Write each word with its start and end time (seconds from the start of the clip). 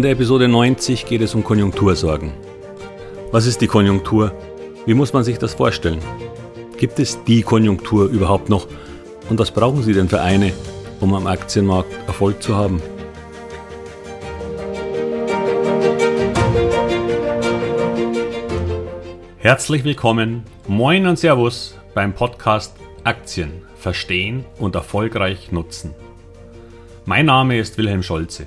In 0.00 0.04
der 0.04 0.12
Episode 0.12 0.48
90 0.48 1.04
geht 1.04 1.20
es 1.20 1.34
um 1.34 1.44
Konjunktursorgen. 1.44 2.32
Was 3.32 3.44
ist 3.44 3.60
die 3.60 3.66
Konjunktur? 3.66 4.32
Wie 4.86 4.94
muss 4.94 5.12
man 5.12 5.24
sich 5.24 5.36
das 5.36 5.52
vorstellen? 5.52 5.98
Gibt 6.78 6.98
es 6.98 7.22
die 7.24 7.42
Konjunktur 7.42 8.08
überhaupt 8.08 8.48
noch? 8.48 8.66
Und 9.28 9.38
was 9.38 9.50
brauchen 9.50 9.82
Sie 9.82 9.92
denn 9.92 10.08
für 10.08 10.22
eine, 10.22 10.54
um 11.00 11.12
am 11.12 11.26
Aktienmarkt 11.26 11.92
Erfolg 12.06 12.42
zu 12.42 12.56
haben? 12.56 12.80
Herzlich 19.36 19.84
willkommen, 19.84 20.44
moin 20.66 21.06
und 21.06 21.18
Servus 21.18 21.76
beim 21.92 22.14
Podcast 22.14 22.74
Aktien 23.04 23.64
verstehen 23.76 24.46
und 24.58 24.76
erfolgreich 24.76 25.52
nutzen. 25.52 25.94
Mein 27.04 27.26
Name 27.26 27.58
ist 27.58 27.76
Wilhelm 27.76 28.02
Scholze. 28.02 28.46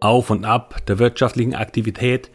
Auf 0.00 0.30
und 0.30 0.44
ab 0.44 0.84
der 0.86 0.98
wirtschaftlichen 0.98 1.54
Aktivität, 1.54 2.30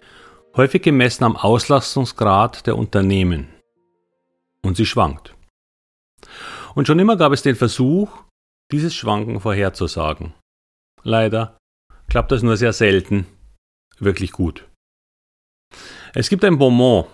häufig 0.55 0.83
gemessen 0.83 1.23
am 1.23 1.35
Auslastungsgrad 1.35 2.67
der 2.67 2.77
Unternehmen. 2.77 3.47
Und 4.61 4.77
sie 4.77 4.85
schwankt. 4.85 5.35
Und 6.75 6.87
schon 6.87 6.99
immer 6.99 7.17
gab 7.17 7.31
es 7.31 7.41
den 7.41 7.55
Versuch, 7.55 8.09
dieses 8.71 8.95
Schwanken 8.95 9.39
vorherzusagen. 9.39 10.33
Leider 11.03 11.57
klappt 12.07 12.31
das 12.31 12.41
nur 12.41 12.57
sehr 12.57 12.73
selten 12.73 13.27
wirklich 13.99 14.31
gut. 14.31 14.67
Es 16.13 16.29
gibt 16.29 16.43
ein 16.43 16.57
Bonmot. 16.57 17.07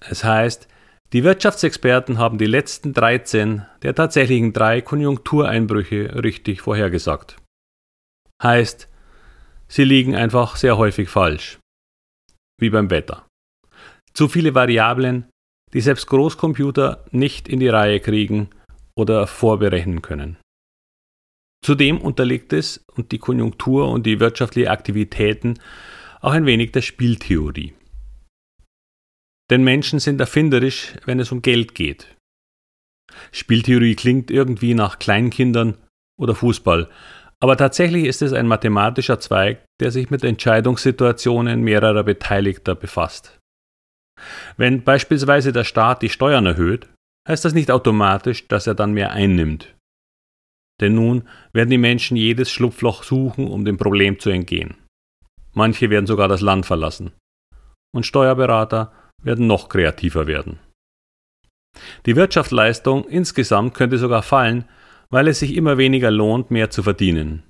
Es 0.00 0.24
heißt, 0.24 0.68
die 1.12 1.24
Wirtschaftsexperten 1.24 2.18
haben 2.18 2.38
die 2.38 2.46
letzten 2.46 2.92
13 2.92 3.66
der 3.82 3.94
tatsächlichen 3.94 4.52
drei 4.52 4.80
Konjunktureinbrüche 4.80 6.22
richtig 6.22 6.60
vorhergesagt. 6.60 7.36
Heißt, 8.42 8.88
sie 9.74 9.84
liegen 9.84 10.14
einfach 10.14 10.54
sehr 10.54 10.78
häufig 10.78 11.08
falsch. 11.08 11.58
Wie 12.60 12.70
beim 12.70 12.90
Wetter. 12.90 13.26
Zu 14.12 14.28
viele 14.28 14.54
Variablen, 14.54 15.28
die 15.72 15.80
selbst 15.80 16.06
Großcomputer 16.06 17.04
nicht 17.10 17.48
in 17.48 17.58
die 17.58 17.68
Reihe 17.68 17.98
kriegen 17.98 18.50
oder 18.96 19.26
vorberechnen 19.26 20.00
können. 20.00 20.36
Zudem 21.64 22.00
unterliegt 22.00 22.52
es 22.52 22.84
und 22.94 23.10
die 23.10 23.18
Konjunktur 23.18 23.90
und 23.90 24.06
die 24.06 24.20
wirtschaftliche 24.20 24.70
Aktivitäten 24.70 25.58
auch 26.20 26.32
ein 26.32 26.46
wenig 26.46 26.70
der 26.70 26.82
Spieltheorie. 26.82 27.74
Denn 29.50 29.64
Menschen 29.64 29.98
sind 29.98 30.20
erfinderisch, 30.20 30.94
wenn 31.04 31.18
es 31.18 31.32
um 31.32 31.42
Geld 31.42 31.74
geht. 31.74 32.14
Spieltheorie 33.32 33.96
klingt 33.96 34.30
irgendwie 34.30 34.74
nach 34.74 35.00
Kleinkindern 35.00 35.76
oder 36.16 36.34
Fußball, 36.34 36.88
aber 37.44 37.58
tatsächlich 37.58 38.06
ist 38.06 38.22
es 38.22 38.32
ein 38.32 38.46
mathematischer 38.46 39.20
Zweig, 39.20 39.62
der 39.78 39.90
sich 39.90 40.08
mit 40.08 40.24
Entscheidungssituationen 40.24 41.60
mehrerer 41.60 42.02
Beteiligter 42.02 42.74
befasst. 42.74 43.38
Wenn 44.56 44.82
beispielsweise 44.82 45.52
der 45.52 45.64
Staat 45.64 46.00
die 46.00 46.08
Steuern 46.08 46.46
erhöht, 46.46 46.88
heißt 47.28 47.44
das 47.44 47.52
nicht 47.52 47.70
automatisch, 47.70 48.48
dass 48.48 48.66
er 48.66 48.74
dann 48.74 48.94
mehr 48.94 49.12
einnimmt. 49.12 49.74
Denn 50.80 50.94
nun 50.94 51.28
werden 51.52 51.68
die 51.68 51.76
Menschen 51.76 52.16
jedes 52.16 52.50
Schlupfloch 52.50 53.02
suchen, 53.02 53.48
um 53.48 53.66
dem 53.66 53.76
Problem 53.76 54.18
zu 54.18 54.30
entgehen. 54.30 54.78
Manche 55.52 55.90
werden 55.90 56.06
sogar 56.06 56.28
das 56.28 56.40
Land 56.40 56.64
verlassen. 56.64 57.12
Und 57.94 58.06
Steuerberater 58.06 58.90
werden 59.22 59.46
noch 59.46 59.68
kreativer 59.68 60.26
werden. 60.26 60.60
Die 62.06 62.16
Wirtschaftsleistung 62.16 63.06
insgesamt 63.06 63.74
könnte 63.74 63.98
sogar 63.98 64.22
fallen, 64.22 64.64
weil 65.10 65.28
es 65.28 65.38
sich 65.38 65.54
immer 65.54 65.78
weniger 65.78 66.10
lohnt, 66.10 66.50
mehr 66.50 66.70
zu 66.70 66.82
verdienen. 66.82 67.42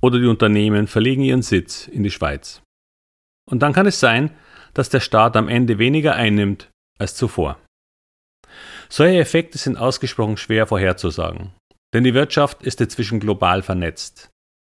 Oder 0.00 0.18
die 0.18 0.26
Unternehmen 0.26 0.86
verlegen 0.86 1.22
ihren 1.22 1.42
Sitz 1.42 1.88
in 1.88 2.02
die 2.02 2.10
Schweiz. 2.10 2.62
Und 3.50 3.62
dann 3.62 3.72
kann 3.72 3.86
es 3.86 4.00
sein, 4.00 4.30
dass 4.74 4.88
der 4.88 5.00
Staat 5.00 5.36
am 5.36 5.48
Ende 5.48 5.78
weniger 5.78 6.14
einnimmt 6.14 6.70
als 6.98 7.14
zuvor. 7.14 7.58
Solche 8.88 9.18
Effekte 9.18 9.58
sind 9.58 9.76
ausgesprochen 9.76 10.36
schwer 10.36 10.66
vorherzusagen, 10.66 11.52
denn 11.94 12.04
die 12.04 12.14
Wirtschaft 12.14 12.62
ist 12.62 12.80
inzwischen 12.80 13.20
global 13.20 13.62
vernetzt, 13.62 14.30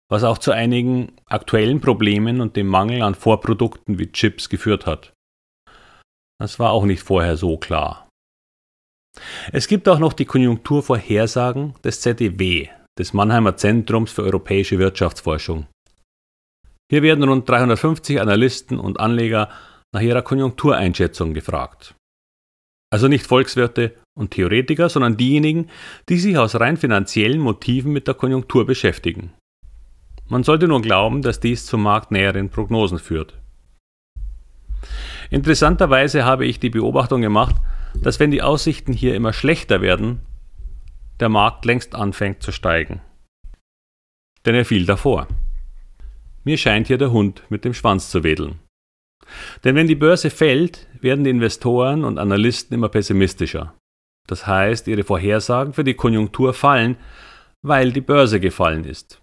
was 0.10 0.24
auch 0.24 0.38
zu 0.38 0.52
einigen 0.52 1.14
aktuellen 1.26 1.82
Problemen 1.82 2.42
und 2.42 2.56
dem 2.56 2.68
Mangel 2.68 3.02
an 3.02 3.16
Vorprodukten 3.16 4.00
wie 4.00 4.12
Chips 4.12 4.50
geführt 4.50 4.86
hat. 4.86 5.14
Das 6.40 6.60
war 6.60 6.72
auch 6.72 6.86
nicht 6.86 7.04
vorher 7.04 7.38
so 7.38 7.58
klar. 7.58 8.10
Es 9.52 9.68
gibt 9.68 9.90
auch 9.90 10.00
noch 10.00 10.14
die 10.14 10.26
Konjunkturvorhersagen 10.26 11.76
des 11.84 12.02
ZDW, 12.02 12.70
des 12.98 13.14
Mannheimer 13.14 13.58
Zentrums 13.58 14.12
für 14.12 14.24
europäische 14.24 14.80
Wirtschaftsforschung. 14.80 15.68
Hier 16.90 17.04
werden 17.04 17.24
rund 17.24 17.48
350 17.48 18.20
Analysten 18.20 18.80
und 18.80 19.00
Anleger 19.00 19.50
nach 19.94 20.02
ihrer 20.02 20.22
Konjunktureinschätzung 20.22 21.34
gefragt. 21.34 21.96
Also 22.94 23.08
nicht 23.08 23.26
Volkswirte 23.26 23.96
und 24.18 24.32
Theoretiker, 24.32 24.90
sondern 24.90 25.16
diejenigen, 25.16 25.70
die 26.10 26.18
sich 26.18 26.38
aus 26.38 26.60
rein 26.60 26.76
finanziellen 26.76 27.40
Motiven 27.40 27.94
mit 27.94 28.08
der 28.08 28.16
Konjunktur 28.16 28.66
beschäftigen. 28.66 29.34
Man 30.28 30.44
sollte 30.44 30.68
nur 30.68 30.82
glauben, 30.82 31.22
dass 31.22 31.40
dies 31.40 31.66
zu 31.66 31.78
marktnäheren 31.78 32.50
Prognosen 32.50 33.00
führt. 33.00 33.38
Interessanterweise 35.30 36.26
habe 36.26 36.46
ich 36.46 36.60
die 36.60 36.70
Beobachtung 36.70 37.22
gemacht, 37.22 37.56
dass 37.96 38.20
wenn 38.20 38.32
die 38.32 38.42
Aussichten 38.42 38.94
hier 38.94 39.16
immer 39.16 39.34
schlechter 39.34 39.82
werden, 39.82 40.22
der 41.20 41.30
Markt 41.30 41.66
längst 41.66 41.96
anfängt 41.96 42.42
zu 42.42 42.52
steigen. 42.52 43.02
Denn 44.46 44.56
er 44.56 44.66
fiel 44.66 44.86
davor. 44.86 45.28
Mir 46.44 46.58
scheint 46.58 46.88
hier 46.88 46.98
der 46.98 47.12
Hund 47.12 47.44
mit 47.50 47.64
dem 47.64 47.74
Schwanz 47.74 48.10
zu 48.10 48.24
wedeln. 48.24 48.60
Denn 49.64 49.76
wenn 49.76 49.88
die 49.88 49.96
Börse 49.96 50.30
fällt, 50.30 50.88
werden 51.00 51.24
die 51.24 51.30
Investoren 51.30 52.04
und 52.04 52.18
Analysten 52.18 52.74
immer 52.74 52.90
pessimistischer. 52.90 53.76
Das 54.28 54.48
heißt, 54.48 54.88
ihre 54.88 55.04
Vorhersagen 55.04 55.74
für 55.74 55.84
die 55.84 55.94
Konjunktur 55.94 56.54
fallen, 56.54 56.98
weil 57.62 57.92
die 57.92 58.02
Börse 58.02 58.40
gefallen 58.40 58.86
ist. 58.86 59.22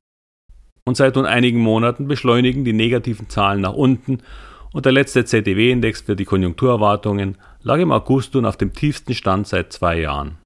Und 0.85 0.97
seit 0.97 1.17
nun 1.17 1.27
einigen 1.27 1.59
Monaten 1.59 2.09
beschleunigen 2.09 2.65
die 2.65 2.73
negativen 2.73 3.29
Zahlen 3.29 3.61
nach 3.61 3.75
unten 3.75 4.23
und 4.73 4.85
der 4.85 4.93
letzte 4.93 5.25
ZDW-Index 5.25 6.03
für 6.03 6.17
die 6.17 6.25
Konjunkturerwartungen 6.25 7.39
lag 7.63 7.79
im 7.79 7.93
August 7.93 8.35
nun 8.35 8.47
auf 8.47 8.57
dem 8.57 8.73
tiefsten 8.73 9.15
Stand 9.15 9.47
seit 9.47 9.73
zwei 9.73 10.01
Jahren. 10.01 10.39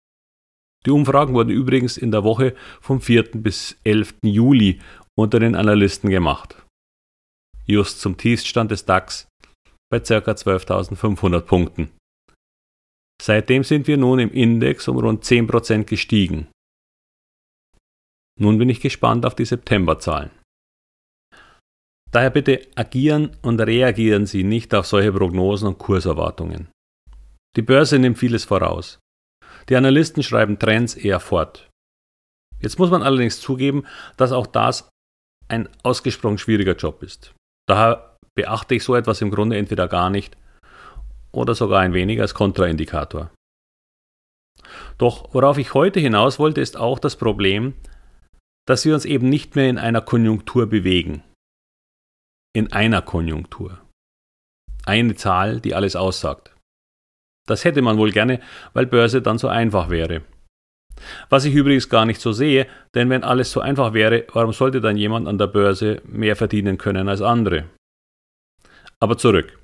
Die 0.86 0.90
Umfragen 0.90 1.34
wurden 1.34 1.50
übrigens 1.50 1.96
in 1.96 2.10
der 2.10 2.24
Woche 2.24 2.54
vom 2.80 3.00
4. 3.00 3.30
bis 3.34 3.76
11. 3.84 4.14
Juli 4.24 4.80
unter 5.14 5.38
den 5.38 5.54
Analysten 5.54 6.10
gemacht. 6.10 6.56
Just 7.66 8.00
zum 8.00 8.16
Tiefstand 8.16 8.70
des 8.70 8.84
DAX 8.84 9.28
bei 9.90 10.00
ca. 10.00 10.16
12.500 10.16 11.40
Punkten. 11.42 11.90
Seitdem 13.20 13.62
sind 13.62 13.86
wir 13.86 13.96
nun 13.96 14.18
im 14.18 14.32
Index 14.32 14.88
um 14.88 14.98
rund 14.98 15.24
10% 15.24 15.84
gestiegen. 15.84 16.48
Nun 18.40 18.58
bin 18.58 18.68
ich 18.68 18.80
gespannt 18.80 19.24
auf 19.26 19.36
die 19.36 19.44
Septemberzahlen. 19.44 20.30
Daher 22.12 22.28
bitte 22.28 22.60
agieren 22.74 23.34
und 23.40 23.58
reagieren 23.58 24.26
Sie 24.26 24.44
nicht 24.44 24.74
auf 24.74 24.86
solche 24.86 25.12
Prognosen 25.12 25.68
und 25.68 25.78
Kurserwartungen. 25.78 26.68
Die 27.56 27.62
Börse 27.62 27.98
nimmt 27.98 28.18
vieles 28.18 28.44
voraus. 28.44 28.98
Die 29.68 29.76
Analysten 29.76 30.22
schreiben 30.22 30.58
Trends 30.58 30.94
eher 30.94 31.20
fort. 31.20 31.70
Jetzt 32.60 32.78
muss 32.78 32.90
man 32.90 33.02
allerdings 33.02 33.40
zugeben, 33.40 33.84
dass 34.18 34.32
auch 34.32 34.46
das 34.46 34.90
ein 35.48 35.68
ausgesprochen 35.82 36.38
schwieriger 36.38 36.76
Job 36.76 37.02
ist. 37.02 37.34
Daher 37.66 38.16
beachte 38.34 38.74
ich 38.74 38.84
so 38.84 38.94
etwas 38.94 39.22
im 39.22 39.30
Grunde 39.30 39.56
entweder 39.56 39.88
gar 39.88 40.10
nicht 40.10 40.36
oder 41.32 41.54
sogar 41.54 41.80
ein 41.80 41.94
wenig 41.94 42.20
als 42.20 42.34
Kontraindikator. 42.34 43.30
Doch 44.98 45.32
worauf 45.32 45.56
ich 45.56 45.72
heute 45.72 45.98
hinaus 45.98 46.38
wollte, 46.38 46.60
ist 46.60 46.76
auch 46.76 46.98
das 46.98 47.16
Problem, 47.16 47.72
dass 48.66 48.84
wir 48.84 48.92
uns 48.94 49.06
eben 49.06 49.30
nicht 49.30 49.56
mehr 49.56 49.70
in 49.70 49.78
einer 49.78 50.02
Konjunktur 50.02 50.66
bewegen 50.66 51.22
in 52.54 52.72
einer 52.72 53.02
Konjunktur. 53.02 53.80
Eine 54.84 55.14
Zahl, 55.14 55.60
die 55.60 55.74
alles 55.74 55.96
aussagt. 55.96 56.54
Das 57.46 57.64
hätte 57.64 57.82
man 57.82 57.98
wohl 57.98 58.12
gerne, 58.12 58.40
weil 58.72 58.86
Börse 58.86 59.22
dann 59.22 59.38
so 59.38 59.48
einfach 59.48 59.90
wäre. 59.90 60.22
Was 61.28 61.44
ich 61.44 61.54
übrigens 61.54 61.88
gar 61.88 62.04
nicht 62.04 62.20
so 62.20 62.32
sehe, 62.32 62.66
denn 62.94 63.10
wenn 63.10 63.24
alles 63.24 63.50
so 63.50 63.60
einfach 63.60 63.92
wäre, 63.94 64.26
warum 64.32 64.52
sollte 64.52 64.80
dann 64.80 64.96
jemand 64.96 65.26
an 65.26 65.38
der 65.38 65.46
Börse 65.46 66.02
mehr 66.04 66.36
verdienen 66.36 66.78
können 66.78 67.08
als 67.08 67.22
andere? 67.22 67.68
Aber 69.00 69.18
zurück. 69.18 69.58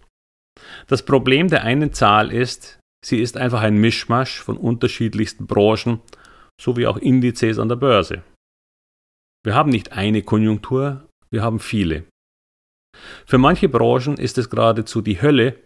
Das 0.87 1.05
Problem 1.05 1.49
der 1.49 1.63
einen 1.63 1.93
Zahl 1.93 2.33
ist, 2.33 2.81
sie 3.05 3.21
ist 3.21 3.37
einfach 3.37 3.61
ein 3.61 3.77
Mischmasch 3.77 4.41
von 4.41 4.57
unterschiedlichsten 4.57 5.47
Branchen 5.47 6.01
sowie 6.61 6.87
auch 6.87 6.97
Indizes 6.97 7.59
an 7.59 7.69
der 7.69 7.77
Börse. 7.77 8.23
Wir 9.45 9.55
haben 9.55 9.71
nicht 9.71 9.93
eine 9.93 10.23
Konjunktur, 10.23 11.07
wir 11.31 11.43
haben 11.43 11.61
viele. 11.61 12.05
Für 13.27 13.39
manche 13.39 13.69
Branchen 13.69 14.17
ist 14.17 14.39
es 14.39 14.51
geradezu 14.51 15.01
die 15.01 15.21
Hölle 15.21 15.63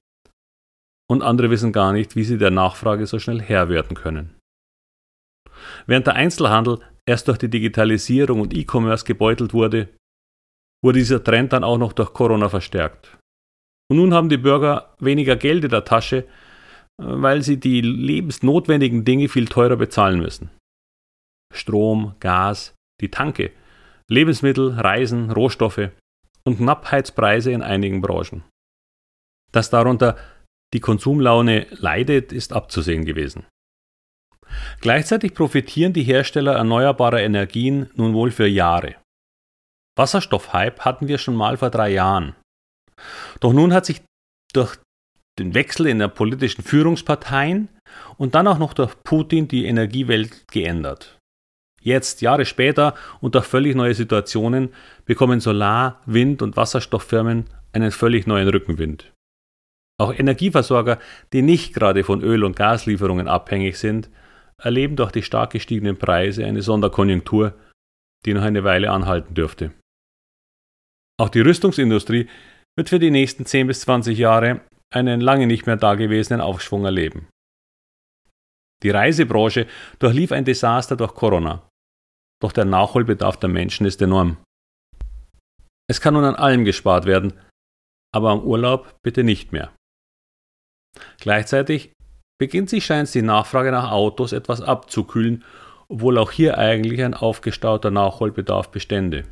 und 1.11 1.23
andere 1.23 1.50
wissen 1.50 1.73
gar 1.73 1.93
nicht, 1.93 2.17
wie 2.17 2.25
sie 2.25 2.38
der 2.38 2.50
Nachfrage 2.50 3.06
so 3.06 3.19
schnell 3.19 3.40
Herr 3.40 3.69
werden 3.69 3.96
können. 3.96 4.34
Während 5.87 6.06
der 6.06 6.14
Einzelhandel 6.14 6.81
erst 7.06 7.29
durch 7.29 7.38
die 7.38 7.50
Digitalisierung 7.50 8.40
und 8.40 8.55
E-Commerce 8.55 9.05
gebeutelt 9.05 9.52
wurde, 9.52 9.88
wurde 10.84 10.99
dieser 10.99 11.23
Trend 11.23 11.52
dann 11.52 11.64
auch 11.64 11.79
noch 11.79 11.93
durch 11.93 12.12
Corona 12.12 12.49
verstärkt. 12.49 13.19
Und 13.90 13.99
nun 13.99 14.14
haben 14.14 14.28
die 14.28 14.38
Bürger 14.38 14.94
weniger 14.99 15.37
Geld 15.37 15.64
in 15.64 15.70
der 15.70 15.85
Tasche, 15.85 16.26
weil 16.99 17.43
sie 17.43 17.58
die 17.58 17.81
lebensnotwendigen 17.81 19.05
Dinge 19.05 19.28
viel 19.28 19.46
teurer 19.46 19.76
bezahlen 19.76 20.20
müssen. 20.20 20.50
Strom, 21.52 22.14
Gas, 22.20 22.75
die 23.00 23.11
Tanke, 23.11 23.52
Lebensmittel, 24.08 24.73
Reisen, 24.73 25.31
Rohstoffe 25.31 25.90
und 26.44 26.58
Knappheitspreise 26.58 27.52
in 27.52 27.62
einigen 27.62 28.00
Branchen. 28.00 28.44
Dass 29.52 29.70
darunter 29.70 30.16
die 30.72 30.80
Konsumlaune 30.80 31.66
leidet, 31.70 32.32
ist 32.32 32.52
abzusehen 32.52 33.04
gewesen. 33.04 33.46
Gleichzeitig 34.80 35.34
profitieren 35.34 35.92
die 35.92 36.02
Hersteller 36.02 36.54
erneuerbarer 36.54 37.20
Energien 37.20 37.90
nun 37.94 38.14
wohl 38.14 38.30
für 38.30 38.46
Jahre. 38.46 38.96
Wasserstoffhype 39.96 40.84
hatten 40.84 41.08
wir 41.08 41.18
schon 41.18 41.36
mal 41.36 41.56
vor 41.56 41.70
drei 41.70 41.90
Jahren. 41.90 42.34
Doch 43.40 43.52
nun 43.52 43.72
hat 43.72 43.86
sich 43.86 44.02
durch 44.52 44.78
den 45.38 45.54
Wechsel 45.54 45.86
in 45.86 45.98
der 45.98 46.08
politischen 46.08 46.62
Führungsparteien 46.62 47.68
und 48.16 48.34
dann 48.34 48.46
auch 48.46 48.58
noch 48.58 48.74
durch 48.74 48.94
Putin 49.02 49.48
die 49.48 49.66
Energiewelt 49.66 50.46
geändert. 50.48 51.18
Jetzt, 51.82 52.23
Jahre 52.23 52.44
später 52.44 52.94
und 53.20 53.34
durch 53.34 53.44
völlig 53.44 53.75
neue 53.75 53.94
Situationen, 53.94 54.73
bekommen 55.05 55.40
Solar-, 55.40 56.00
Wind- 56.06 56.43
und 56.43 56.56
Wasserstofffirmen 56.56 57.46
einen 57.73 57.90
völlig 57.90 58.26
neuen 58.26 58.49
Rückenwind. 58.49 59.12
Auch 60.00 60.14
Energieversorger, 60.14 60.99
die 61.32 61.43
nicht 61.43 61.75
gerade 61.75 62.05
von 62.05 62.23
Öl- 62.23 62.44
und 62.44 62.56
Gaslieferungen 62.56 63.29
abhängig 63.29 63.79
sind, 63.79 64.11
erleben 64.58 64.96
durch 64.96 65.12
die 65.12 65.23
stark 65.23 65.50
gestiegenen 65.50 65.99
Preise 65.99 66.44
eine 66.44 66.62
Sonderkonjunktur, 66.62 67.55
die 68.25 68.35
noch 68.35 68.43
eine 68.43 68.64
Weile 68.64 68.90
anhalten 68.90 69.35
dürfte. 69.35 69.73
Auch 71.20 71.28
die 71.28 71.40
Rüstungsindustrie 71.40 72.28
wird 72.76 72.88
für 72.88 72.99
die 72.99 73.11
nächsten 73.11 73.44
10 73.44 73.67
bis 73.67 73.81
20 73.82 74.17
Jahre 74.17 74.61
einen 74.93 75.20
lange 75.20 75.46
nicht 75.46 75.67
mehr 75.67 75.76
dagewesenen 75.76 76.40
Aufschwung 76.40 76.85
erleben. 76.85 77.28
Die 78.82 78.90
Reisebranche 78.90 79.67
durchlief 79.99 80.32
ein 80.32 80.44
Desaster 80.44 80.96
durch 80.96 81.14
Corona. 81.14 81.69
Doch 82.42 82.52
der 82.52 82.64
Nachholbedarf 82.64 83.36
der 83.36 83.48
Menschen 83.48 83.86
ist 83.86 84.02
enorm. 84.02 84.36
Es 85.88 86.00
kann 86.00 86.14
nun 86.14 86.24
an 86.24 86.34
allem 86.34 86.64
gespart 86.64 87.06
werden, 87.06 87.34
aber 88.12 88.30
am 88.30 88.42
Urlaub 88.42 88.96
bitte 89.02 89.22
nicht 89.22 89.52
mehr. 89.52 89.72
Gleichzeitig 91.18 91.92
beginnt 92.40 92.68
sich 92.68 92.84
scheint 92.84 93.14
die 93.14 93.22
Nachfrage 93.22 93.70
nach 93.70 93.92
Autos 93.92 94.32
etwas 94.32 94.60
abzukühlen, 94.60 95.44
obwohl 95.88 96.18
auch 96.18 96.32
hier 96.32 96.58
eigentlich 96.58 97.02
ein 97.02 97.14
aufgestauter 97.14 97.90
Nachholbedarf 97.90 98.70
bestände. 98.70 99.24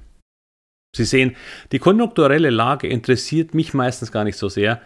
Sie 0.95 1.05
sehen, 1.05 1.37
die 1.73 1.79
konjunkturelle 1.79 2.51
Lage 2.51 2.87
interessiert 2.87 3.55
mich 3.55 3.75
meistens 3.75 4.13
gar 4.13 4.25
nicht 4.25 4.37
so 4.37 4.49
sehr, 4.49 4.83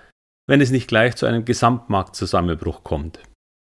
wenn 0.48 0.60
es 0.60 0.70
nicht 0.70 0.88
gleich 0.88 1.16
zu 1.16 1.26
einem 1.26 1.44
Gesamtmarktzusammenbruch 1.44 2.84
kommt, 2.84 3.20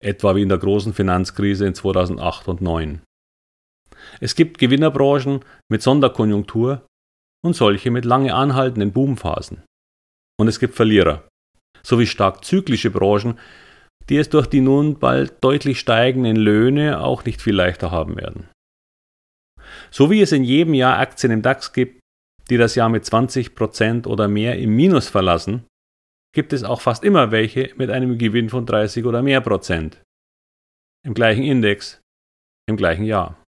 etwa 0.03 0.35
wie 0.35 0.41
in 0.41 0.49
der 0.49 0.57
großen 0.57 0.93
Finanzkrise 0.93 1.67
in 1.67 1.75
2008 1.75 2.47
und 2.47 2.57
2009. 2.59 3.01
Es 4.19 4.35
gibt 4.35 4.57
Gewinnerbranchen 4.57 5.43
mit 5.69 5.81
Sonderkonjunktur 5.81 6.85
und 7.43 7.55
solche 7.55 7.91
mit 7.91 8.05
lange 8.05 8.33
anhaltenden 8.33 8.91
Boomphasen. 8.91 9.63
Und 10.39 10.47
es 10.47 10.59
gibt 10.59 10.75
Verlierer, 10.75 11.27
sowie 11.83 12.07
stark 12.07 12.43
zyklische 12.45 12.91
Branchen, 12.91 13.39
die 14.09 14.17
es 14.17 14.29
durch 14.29 14.47
die 14.47 14.61
nun 14.61 14.99
bald 14.99 15.43
deutlich 15.43 15.79
steigenden 15.79 16.35
Löhne 16.35 17.01
auch 17.01 17.25
nicht 17.25 17.41
viel 17.41 17.55
leichter 17.55 17.91
haben 17.91 18.17
werden. 18.17 18.49
So 19.89 20.09
wie 20.09 20.21
es 20.21 20.31
in 20.31 20.43
jedem 20.43 20.73
Jahr 20.73 20.99
Aktien 20.99 21.31
im 21.31 21.41
DAX 21.41 21.73
gibt, 21.73 22.01
die 22.49 22.57
das 22.57 22.75
Jahr 22.75 22.89
mit 22.89 23.05
20% 23.05 24.07
oder 24.07 24.27
mehr 24.27 24.57
im 24.57 24.75
Minus 24.75 25.07
verlassen, 25.07 25.65
gibt 26.33 26.53
es 26.53 26.63
auch 26.63 26.81
fast 26.81 27.03
immer 27.03 27.31
welche 27.31 27.71
mit 27.75 27.89
einem 27.89 28.17
Gewinn 28.17 28.49
von 28.49 28.65
30 28.65 29.05
oder 29.05 29.21
mehr 29.21 29.41
Prozent. 29.41 30.01
Im 31.05 31.13
gleichen 31.13 31.43
Index, 31.43 32.01
im 32.69 32.77
gleichen 32.77 33.05
Jahr. 33.05 33.40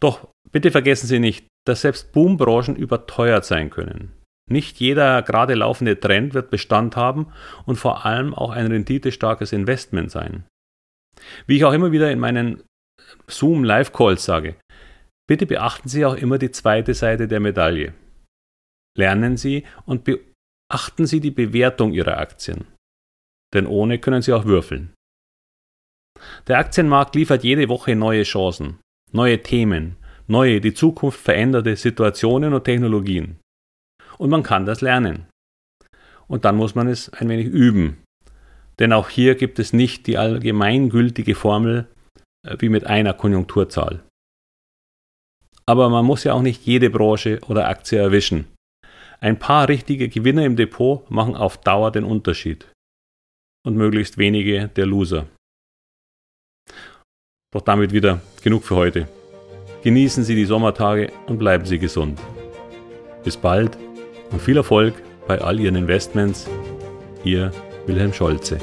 Doch 0.00 0.28
bitte 0.52 0.70
vergessen 0.70 1.06
Sie 1.06 1.18
nicht, 1.18 1.46
dass 1.66 1.82
selbst 1.82 2.12
Boombranchen 2.12 2.76
überteuert 2.76 3.44
sein 3.44 3.70
können. 3.70 4.12
Nicht 4.50 4.80
jeder 4.80 5.22
gerade 5.22 5.54
laufende 5.54 6.00
Trend 6.00 6.34
wird 6.34 6.50
Bestand 6.50 6.96
haben 6.96 7.32
und 7.66 7.76
vor 7.76 8.04
allem 8.04 8.34
auch 8.34 8.50
ein 8.50 8.66
renditestarkes 8.66 9.52
Investment 9.52 10.10
sein. 10.10 10.44
Wie 11.46 11.56
ich 11.56 11.64
auch 11.64 11.72
immer 11.72 11.92
wieder 11.92 12.10
in 12.10 12.18
meinen 12.18 12.62
Zoom 13.28 13.62
Live 13.62 13.92
Calls 13.92 14.24
sage, 14.24 14.56
bitte 15.28 15.46
beachten 15.46 15.88
Sie 15.88 16.04
auch 16.04 16.14
immer 16.14 16.38
die 16.38 16.50
zweite 16.50 16.94
Seite 16.94 17.28
der 17.28 17.40
Medaille. 17.40 17.94
Lernen 18.98 19.36
Sie 19.36 19.64
und 19.86 20.04
beachten 20.04 21.06
Sie 21.06 21.20
die 21.20 21.30
Bewertung 21.30 21.92
Ihrer 21.92 22.18
Aktien. 22.18 22.66
Denn 23.54 23.66
ohne 23.66 23.98
können 24.00 24.22
Sie 24.22 24.32
auch 24.32 24.46
würfeln. 24.46 24.92
Der 26.48 26.58
Aktienmarkt 26.58 27.14
liefert 27.14 27.44
jede 27.44 27.68
Woche 27.68 27.94
neue 27.94 28.24
Chancen, 28.24 28.80
neue 29.12 29.42
Themen, 29.42 29.96
neue, 30.26 30.60
die 30.60 30.74
Zukunft 30.74 31.20
veränderte 31.20 31.76
Situationen 31.76 32.54
und 32.54 32.64
Technologien. 32.64 33.38
Und 34.18 34.30
man 34.30 34.42
kann 34.42 34.66
das 34.66 34.80
lernen. 34.80 35.26
Und 36.28 36.44
dann 36.44 36.56
muss 36.56 36.74
man 36.74 36.88
es 36.88 37.12
ein 37.12 37.28
wenig 37.28 37.46
üben. 37.46 37.98
Denn 38.78 38.92
auch 38.92 39.08
hier 39.08 39.34
gibt 39.34 39.58
es 39.58 39.72
nicht 39.72 40.06
die 40.06 40.16
allgemeingültige 40.16 41.34
Formel 41.34 41.86
äh, 42.46 42.56
wie 42.60 42.68
mit 42.68 42.86
einer 42.86 43.14
Konjunkturzahl. 43.14 44.02
Aber 45.66 45.88
man 45.88 46.04
muss 46.04 46.24
ja 46.24 46.32
auch 46.32 46.42
nicht 46.42 46.66
jede 46.66 46.90
Branche 46.90 47.40
oder 47.46 47.68
Aktie 47.68 47.98
erwischen. 47.98 48.46
Ein 49.20 49.38
paar 49.38 49.68
richtige 49.68 50.08
Gewinner 50.08 50.44
im 50.44 50.56
Depot 50.56 51.08
machen 51.10 51.36
auf 51.36 51.58
Dauer 51.58 51.92
den 51.92 52.04
Unterschied. 52.04 52.66
Und 53.66 53.76
möglichst 53.76 54.16
wenige 54.16 54.68
der 54.68 54.86
Loser. 54.86 55.26
Doch 57.52 57.62
damit 57.62 57.92
wieder 57.92 58.20
genug 58.42 58.62
für 58.62 58.76
heute. 58.76 59.08
Genießen 59.82 60.22
Sie 60.22 60.36
die 60.36 60.44
Sommertage 60.44 61.10
und 61.26 61.38
bleiben 61.38 61.64
Sie 61.64 61.80
gesund. 61.80 62.20
Bis 63.24 63.36
bald 63.36 63.76
und 64.30 64.40
viel 64.40 64.56
Erfolg 64.56 64.94
bei 65.26 65.40
all 65.40 65.58
Ihren 65.58 65.74
Investments. 65.74 66.48
Ihr 67.24 67.50
Wilhelm 67.86 68.12
Scholze. 68.12 68.58